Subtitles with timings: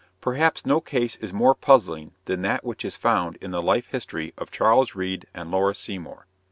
[0.19, 4.33] Perhaps no case is more puzzling than that which is found in the life history
[4.35, 6.25] of Charles Reade and Laura Seymour.